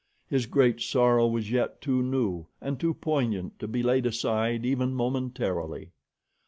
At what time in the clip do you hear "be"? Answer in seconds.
3.67-3.83